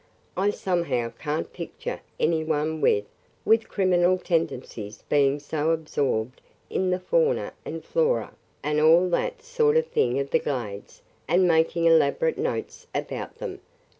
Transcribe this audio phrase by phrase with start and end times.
[0.35, 3.05] I somehow can't picture any one with–
[3.45, 8.33] with criminal tendencies being so absorbed in the fauna and flora
[8.63, 13.61] and all that sort of thing of the Glades and making elaborate notes about them.